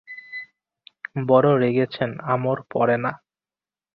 [1.27, 3.11] বড় রেগেছেন আমর পরে না?